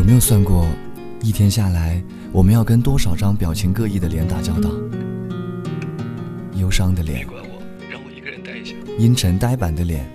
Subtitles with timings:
[0.00, 0.66] 有没有算过，
[1.22, 2.02] 一天下来
[2.32, 4.70] 我们要跟多少张表情各异的脸打交道？
[6.56, 10.10] 忧伤的脸，别管我，让我一个人待一下阴沉呆板的脸，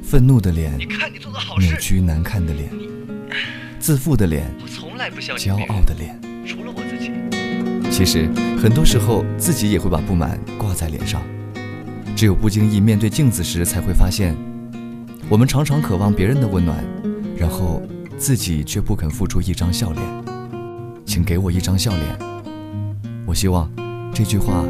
[0.00, 2.70] 愤怒的脸，你看你做的好事扭曲难看的脸，
[3.80, 6.16] 自负的脸，我从来不相信骄傲的脸。
[6.46, 7.10] 除了我自己
[7.90, 8.28] 其实
[8.62, 11.20] 很多时候自己也会把不满挂在脸上，
[12.14, 14.36] 只有不经意面对镜子时，才会发现，
[15.28, 16.78] 我们常常渴望别人的温暖，
[17.36, 17.82] 然后。
[18.20, 20.06] 自己却不肯付出一张笑脸，
[21.06, 22.18] 请给我一张笑脸。
[23.26, 23.66] 我希望
[24.12, 24.62] 这句话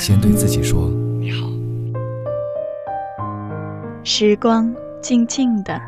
[0.00, 0.90] 先对自己说。
[1.20, 1.46] 你好。
[4.02, 5.80] 时光静静的，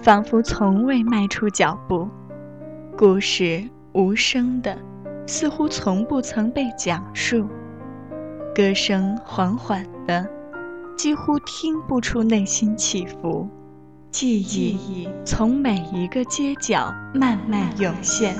[0.00, 2.08] 仿佛从未迈出脚步；
[2.96, 4.78] 故事无声的，
[5.26, 7.48] 似乎从不曾被讲述；
[8.54, 10.24] 歌声缓缓的，
[10.96, 13.48] 几乎听不出内心起伏。
[14.14, 18.36] 记忆从每一个街角慢慢涌现，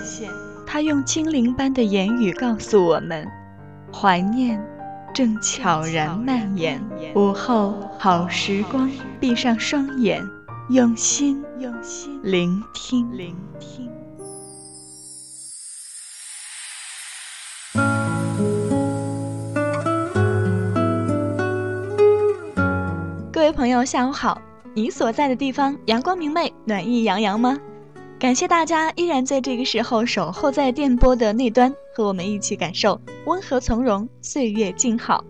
[0.65, 3.27] 它用精灵般的言语告诉我们：
[3.93, 4.65] 怀念
[5.13, 6.81] 正悄然蔓延。
[7.17, 10.25] 午后好时光，闭上双眼，
[10.71, 11.45] 用心
[12.23, 13.91] 聆听聆听。
[23.33, 24.41] 各位朋友，下午好。
[24.77, 27.57] 你所在的地方阳光明媚、暖意洋洋吗？
[28.19, 35.25] 感谢大家依然在这个时候守候在电波的那端，和我们一起感受温和从容、岁月静好。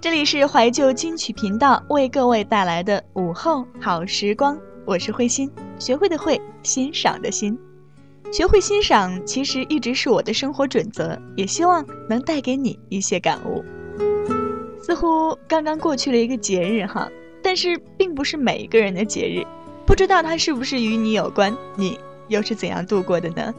[0.00, 7.56] 这里是怀旧金曲频道为各位带来的午后好时光，我是慧心，学会的会，欣赏的心，
[8.32, 13.64] 学会欣赏其实一直是我的生活准则，也希望能带给你一些感悟。
[14.86, 17.10] 似乎刚刚过去了一个节日哈，
[17.42, 19.42] 但是并不是每一个人的节日，
[19.86, 23.54] 不知道它是不是与你有关，你又是怎样度过的呢？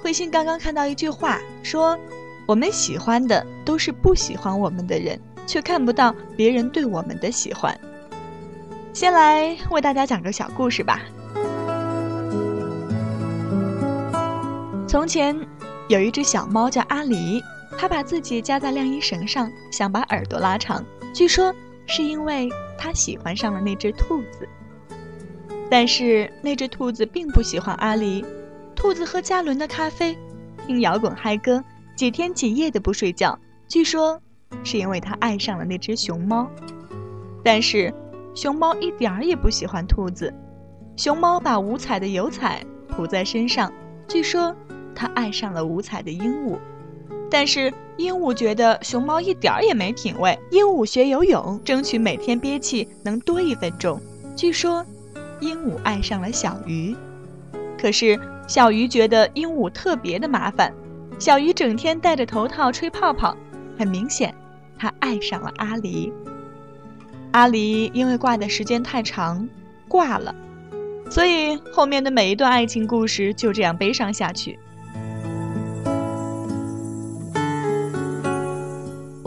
[0.00, 1.98] 慧心刚刚看到一句话，说
[2.46, 7.76] 我们喜欢的都是不喜欢我们的人，却看不到别人对我们的喜欢。
[8.92, 11.00] 先来为大家讲个小故事吧。
[14.86, 15.36] 从前
[15.88, 17.42] 有一只小猫叫阿狸。
[17.80, 20.84] 他把自己夹在晾衣绳上，想把耳朵拉长。
[21.14, 21.54] 据说
[21.86, 24.48] 是因为他喜欢上了那只兔子。
[25.70, 28.24] 但是那只兔子并不喜欢阿狸。
[28.74, 30.18] 兔子喝加仑的咖啡，
[30.66, 31.62] 听摇滚嗨歌，
[31.94, 33.38] 几天几夜的不睡觉。
[33.68, 34.20] 据说
[34.64, 36.50] 是因为他爱上了那只熊猫。
[37.44, 37.94] 但是
[38.34, 40.34] 熊猫一点儿也不喜欢兔子。
[40.96, 43.72] 熊猫把五彩的油彩涂在身上。
[44.08, 44.56] 据说
[44.96, 46.58] 他爱上了五彩的鹦鹉。
[47.30, 50.38] 但是鹦鹉觉得熊猫一点儿也没品味。
[50.50, 54.00] 鹦鹉学游泳，争取每天憋气能多一分钟。
[54.36, 54.84] 据说，
[55.40, 56.96] 鹦鹉爱上了小鱼，
[57.80, 60.72] 可是小鱼觉得鹦鹉特别的麻烦。
[61.18, 63.36] 小鱼整天戴着头套吹泡泡，
[63.76, 64.34] 很明显，
[64.78, 66.12] 它爱上了阿狸。
[67.32, 69.46] 阿狸因为挂的时间太长，
[69.86, 70.34] 挂了，
[71.10, 74.58] 所以后面的每一段爱情故事就这样悲伤下去。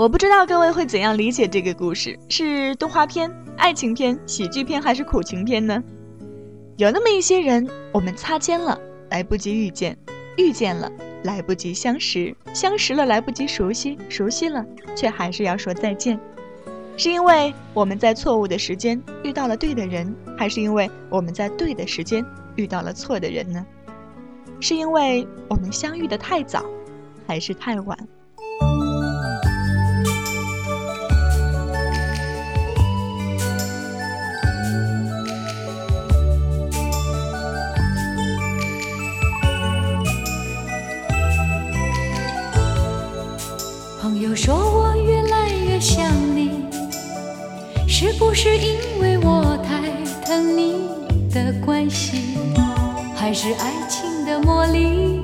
[0.02, 5.84] 我不知道各位会怎样理解这个故事，是动画片、爱情片、喜剧片还是苦情片呢？
[6.78, 8.82] 有那么一些人，我们擦肩了，
[9.12, 9.94] 来不及遇见；
[10.38, 10.92] 遇见了，
[11.22, 16.20] 来不及相识；相识了，来不及熟悉；熟悉了，却还是要说再见。
[16.98, 22.26] 是因为我们在错误的时间遇到了对的人，还是因为我们在对的时间
[22.56, 23.64] 遇到了错的人呢？
[24.60, 26.66] 是因为我们相遇的太早，
[27.28, 27.96] 还是太晚？
[44.02, 46.66] 朋友说我越来越像你，
[47.88, 49.92] 是不是因为我太
[50.26, 50.90] 疼你
[51.32, 52.36] 的关系，
[53.16, 55.22] 还是爱情的魔力？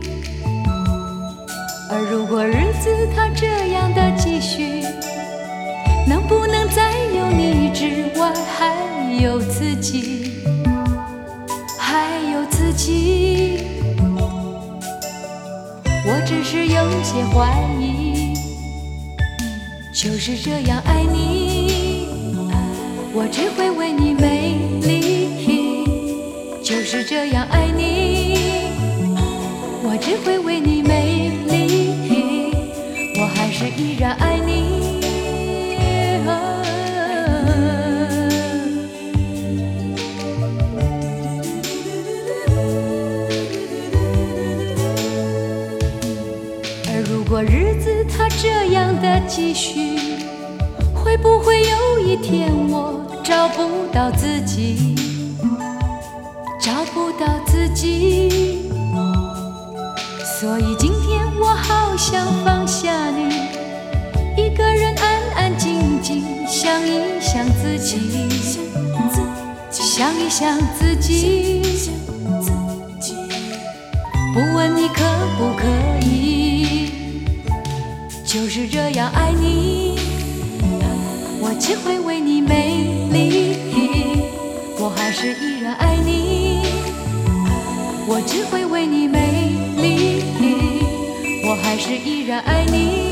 [1.90, 4.84] 而如果日子它这样的继续，
[6.08, 10.44] 能不能再有你之外还有自己，
[11.80, 13.64] 还有自己？
[16.06, 18.07] 我只是有些怀疑。
[20.00, 22.06] 就是这样爱你，
[23.16, 24.54] 我只会为你美
[24.84, 26.62] 丽。
[26.64, 28.38] 就是这样爱你，
[29.82, 32.54] 我只会为你美丽。
[33.20, 34.57] 我还是依然爱你。
[51.22, 52.94] 不会有一天我
[53.24, 54.96] 找不到自己，
[56.60, 58.62] 找不到自己，
[60.40, 63.30] 所以今天我好想放下你，
[64.42, 68.30] 一个人安安静静想一想自己，
[69.72, 71.62] 想一想自己，
[74.34, 75.04] 不问你可
[75.38, 75.66] 不可
[76.06, 76.92] 以，
[78.24, 79.87] 就是这样爱你。
[81.68, 83.58] 只会为你美丽，
[84.80, 86.62] 我还是依然爱你。
[88.08, 90.24] 我只会为你美丽，
[91.46, 93.07] 我还是依然爱你。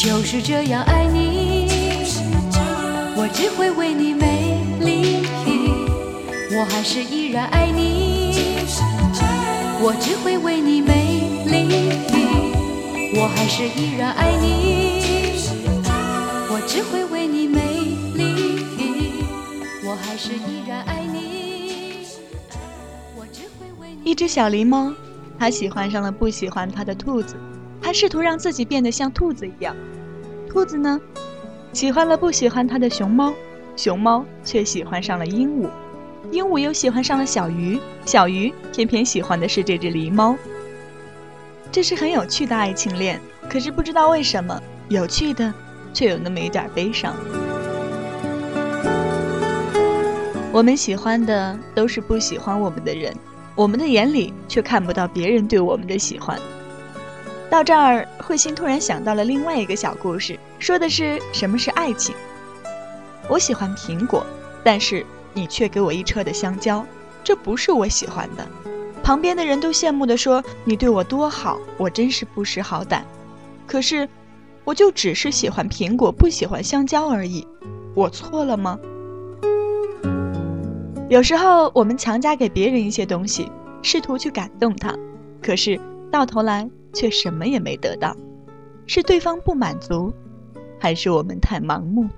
[0.00, 1.66] 就是这样爱你，
[3.14, 5.26] 我只会为你美丽，
[6.56, 8.32] 我还是依然爱你。
[9.82, 12.00] 我只会为你美丽，
[13.20, 15.02] 我还是依然爱你。
[16.48, 17.60] 我只会为你美
[18.14, 18.64] 丽，
[19.84, 22.06] 我还是依然爱你。
[23.14, 24.10] 我只会为你。
[24.10, 24.94] 一只小狸猫，
[25.38, 27.36] 它喜欢上了不喜欢它的兔子，
[27.90, 29.74] 它试图让自己变得像兔子一样。
[30.48, 31.00] 兔子呢，
[31.72, 33.34] 喜欢了不喜欢它的熊猫，
[33.74, 35.68] 熊猫却喜欢上了鹦鹉，
[36.30, 40.36] 鹦鹉又喜欢上了小鱼，小鱼偏偏喜欢的是这只狸猫。
[41.72, 43.20] 这是很有趣的爱情恋，
[43.50, 45.52] 可是不知道为什么，有趣的
[45.92, 47.12] 却有那么一点悲伤。
[50.52, 53.12] 我们喜欢的都是不喜欢我们的人，
[53.56, 56.38] 我们的眼里却看不到别人对我们的喜欢。
[57.50, 62.14] 到这儿，慧心突然想到了另外一个小故事，说的是什么是爱情。
[63.28, 64.24] 我喜欢苹果，
[64.62, 65.04] 但是
[65.34, 66.86] 你却给我一车的香蕉，
[67.24, 68.46] 这不是我喜欢的。
[69.02, 73.02] 旁边的人都羡慕地说：“你对我多好，我真是不识好歹。”
[73.66, 74.08] 可是，
[74.62, 77.44] 我就只是喜欢苹果，不喜欢香蕉而已。
[77.94, 78.78] 我错了吗？
[81.08, 83.50] 有时候我们强加给别人一些东西，
[83.82, 84.94] 试图去感动他，
[85.42, 85.80] 可是
[86.12, 86.70] 到头来。
[86.92, 88.16] 却什么也没得到，
[88.86, 90.12] 是对方不满足，
[90.78, 92.08] 还是我们太盲目？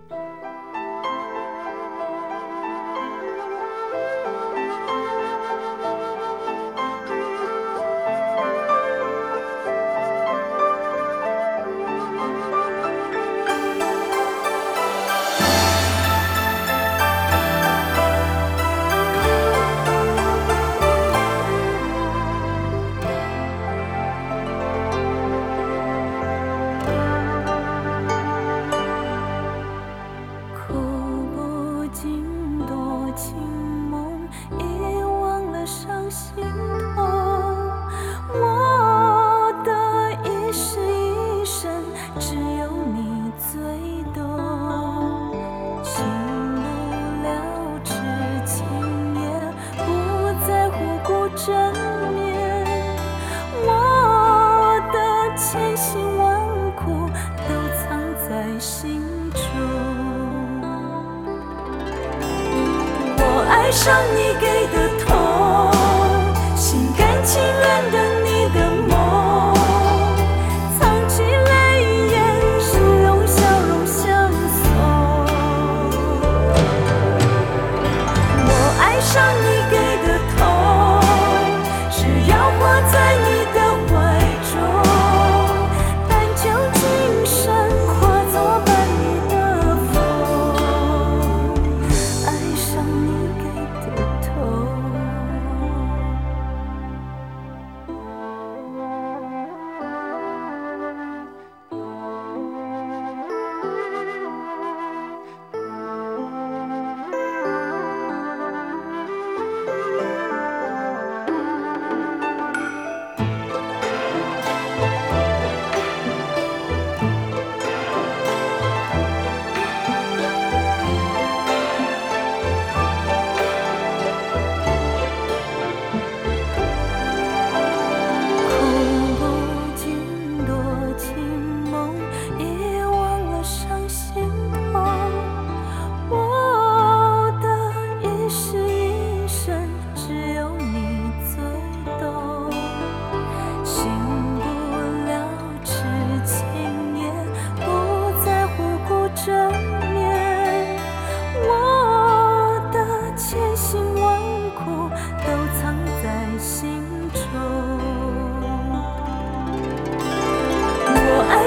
[63.85, 64.52] 上你给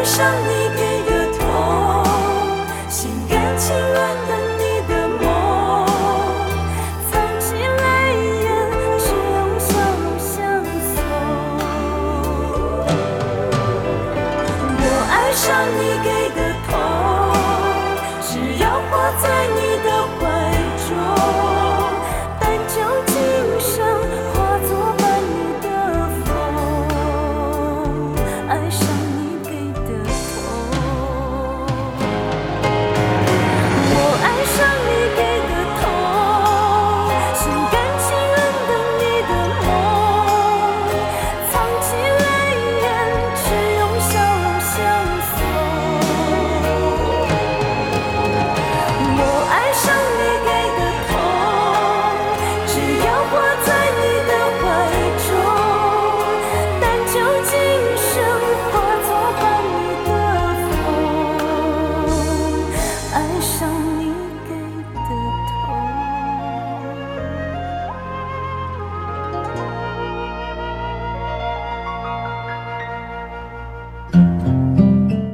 [0.06, 0.85] 上你给。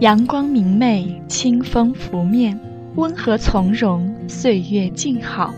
[0.02, 2.60] 阳光明媚，清风拂面，
[2.96, 5.54] 温和从容，岁月静好。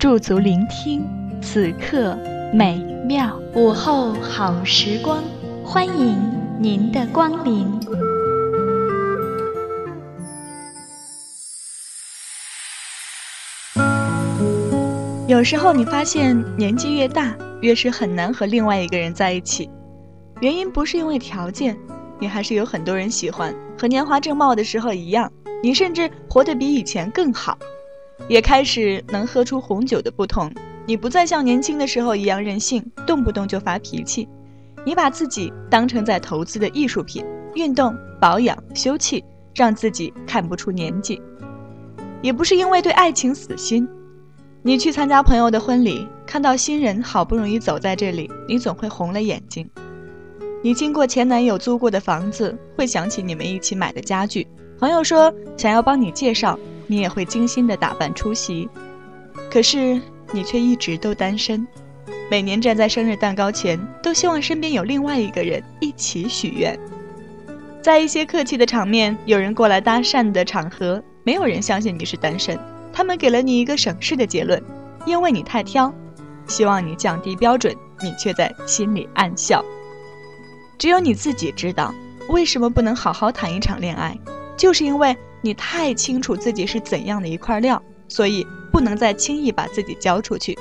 [0.00, 1.06] 驻足聆听，
[1.40, 2.18] 此刻
[2.52, 3.38] 美妙。
[3.54, 5.22] 午后好时光，
[5.64, 6.16] 欢迎
[6.58, 7.68] 您的光临。
[15.28, 19.70] 有时候你发现年纪越大，越是很难和另外一个人在一起，
[20.40, 21.76] 原因不是因为条件，
[22.18, 27.58] 你还是有很多人喜欢，和年华正茂的时候一样，你甚至活得比以前更好，
[28.28, 30.52] 也开始能喝出红酒的不同。
[30.86, 34.28] 你不再像年轻的时候一样任性，动不动就发脾气。
[34.84, 41.20] 你把自己当成在投资的艺术品，运动、保养、休憩，让自己看不出年纪。
[42.20, 43.88] 也不是因为对爱情死心，
[44.62, 49.68] 你去参加朋友的婚礼，看到新人好不容易走在这里，你总会红了眼睛。
[50.64, 54.46] 你经过前男友租过的房子，会想起你们一起买的家具。
[54.78, 58.66] 朋友说想要帮你介绍，你也会精心的打扮出席。
[59.50, 60.00] 可是
[60.32, 61.68] 你却一直都单身，
[62.30, 66.80] 每年站在生日蛋糕前，都希望身边有另外一个人一起许愿。
[67.82, 72.58] 在一些客气的场面，有人过来搭讪的场合，没有人相信你是单身，
[72.90, 74.62] 他们给了你一个省事的结论，
[75.04, 75.92] 因为你太挑，
[76.46, 79.62] 希望你降低标准，你却在心里暗笑。
[80.78, 81.94] 只有你自己知道，
[82.28, 84.18] 为什么不能好好谈一场恋爱，
[84.56, 90.58] 就是因为你太清楚自己是怎样的一块料，所以不能再轻易把自己交出去。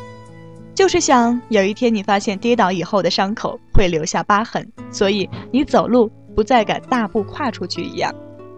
[0.75, 8.13] 就是想有一天你发现跌倒以后的伤口会留下疤痕，所以你走路不再敢大步跨出去一样，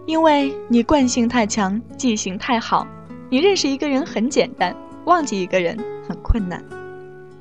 [0.06, 2.86] 因为你惯性太强，记性太好，
[3.28, 5.76] 你认识一个人很简单，忘记一个人
[6.08, 6.64] 很困难。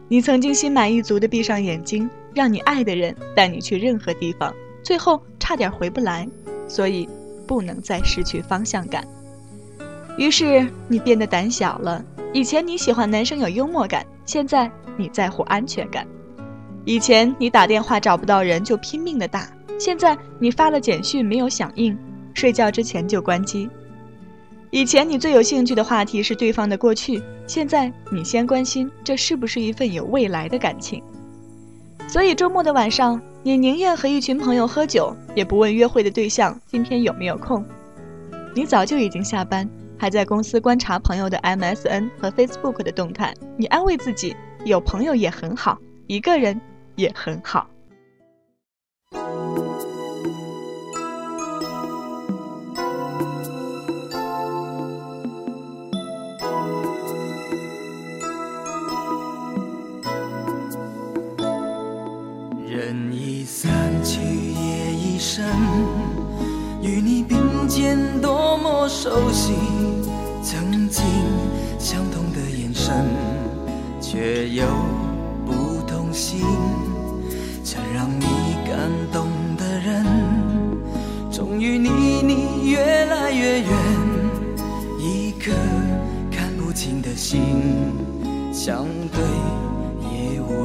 [0.10, 6.27] 你曾经心满意足地闭上眼睛，让你爱的人带你去任何地方，最后差点回不来，
[6.67, 7.07] 所以
[7.47, 9.07] 不能再失去方向感。
[10.17, 12.03] 于是你变得胆小了。
[12.33, 16.05] 以前你喜欢男生有幽默感，现在你在乎安全感。
[16.83, 19.49] 以前你打电话找不到人就拼命的打，
[19.79, 21.97] 现在你发了简讯没有响应，
[22.33, 23.69] 睡觉之前就关机。
[24.71, 31.01] 以前你最有兴趣的话题是对方的过去，现在你先关心这是不是一份有未来的感情。
[32.15, 37.62] 所以周末的晚上，你宁愿和一群朋友喝酒，也不问约会的对象今天有没有空。
[38.53, 43.34] 你早就已经下班，还在公司观察朋友的 MSN 和 Facebook 的动态。
[43.57, 46.62] 你安慰自己，有朋友也很好，一个人
[46.95, 47.67] 也很好。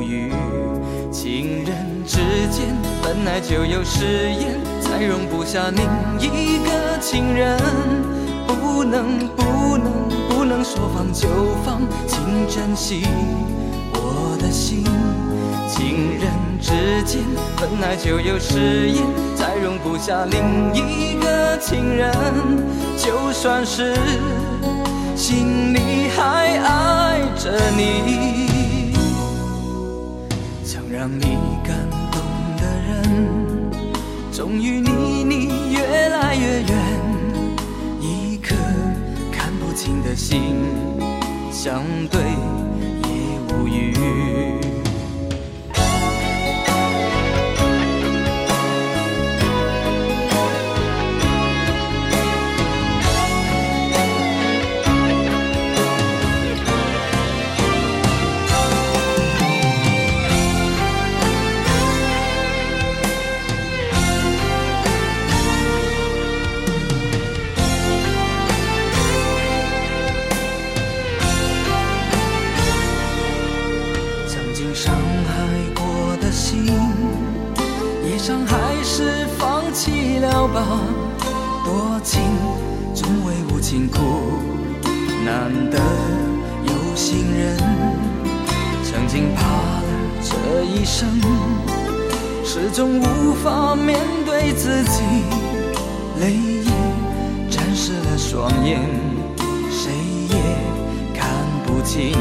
[0.01, 0.33] 无语。
[1.13, 2.17] 情人之
[2.51, 5.85] 间本来就有誓言，才容不下另
[6.19, 7.59] 一个情人。
[8.47, 9.93] 不能不能
[10.31, 11.29] 不能说放就
[11.63, 13.03] 放，请珍惜
[13.93, 14.85] 我的心。
[15.69, 16.31] 情人
[16.61, 17.23] 之间
[17.59, 19.05] 本来就有誓言，
[19.37, 22.11] 再容不下另一个情人。
[22.97, 23.95] 就算是
[25.15, 28.60] 心里还爱着你，
[31.01, 31.75] 让你感
[32.13, 32.21] 动
[32.59, 33.73] 的人，
[34.31, 34.91] 终于离
[35.25, 36.77] 你越来越远。
[38.03, 38.55] 一颗
[39.33, 40.43] 看不清的心，
[41.51, 42.21] 相对
[43.09, 43.95] 也无语。
[85.41, 85.79] 难得
[86.65, 87.57] 有心人。
[88.85, 89.83] 曾经怕了
[90.23, 91.09] 这一生，
[92.45, 95.01] 始终无法面对自己，
[96.21, 96.71] 泪也
[97.49, 98.83] 沾湿了双眼，
[99.71, 99.91] 谁
[100.29, 100.37] 也
[101.19, 101.27] 看
[101.65, 102.13] 不清。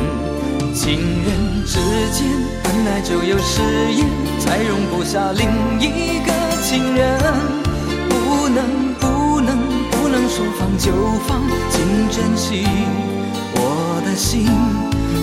[0.73, 1.77] 情人之
[2.13, 2.25] 间
[2.63, 3.61] 本来就有誓
[3.97, 4.07] 言，
[4.39, 5.49] 再容不下另
[5.81, 6.31] 一个
[6.63, 7.19] 情人。
[8.07, 8.88] 不能
[10.11, 10.91] 能说放就
[11.27, 12.65] 放，请珍惜
[13.53, 14.45] 我的心。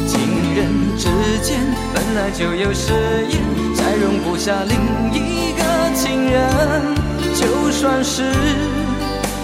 [0.07, 0.21] 情
[0.55, 1.09] 人之
[1.43, 1.61] 间
[1.93, 2.93] 本来就有誓
[3.29, 3.43] 言，
[3.75, 4.79] 再容不下另
[5.13, 5.63] 一个
[5.95, 6.37] 情人。
[7.35, 8.33] 就算是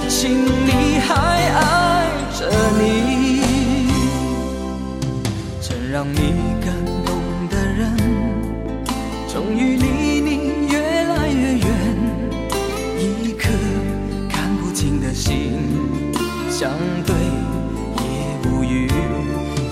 [0.08, 2.06] 心里还爱
[2.38, 3.42] 着你。
[5.60, 6.34] 曾让你
[16.62, 16.70] 相
[17.04, 17.12] 对
[18.04, 18.88] 也无语。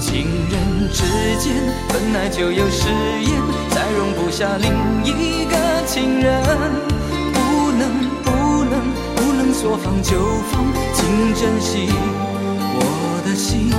[0.01, 1.05] 情人之
[1.39, 1.55] 间
[1.89, 2.89] 本来就有誓
[3.23, 3.31] 言，
[3.71, 4.73] 再容不下另
[5.05, 6.43] 一个情人。
[7.33, 7.89] 不能
[8.25, 8.75] 不能
[9.15, 10.19] 不能说放就
[10.51, 11.87] 放，请珍惜
[12.75, 13.71] 我的心。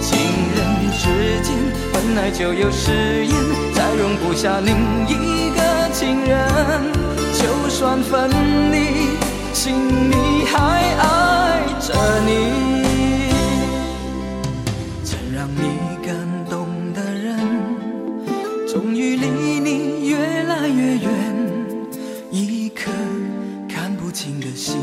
[0.00, 0.16] 情
[0.56, 0.64] 人
[0.96, 1.54] 之间
[1.92, 3.34] 本来就有誓言，
[3.74, 4.74] 再容不下另
[5.06, 6.40] 一个情人。
[7.34, 8.30] 就算分
[8.72, 9.10] 离，
[9.52, 9.74] 心
[10.10, 10.56] 里还
[10.96, 11.29] 爱
[11.80, 11.94] 着
[12.26, 12.84] 你。
[15.02, 16.14] 曾让你感
[16.48, 17.38] 动的人，
[18.68, 19.26] 终于离
[19.60, 21.10] 你越来越远。
[22.30, 22.90] 一颗
[23.68, 24.76] 看不清的心，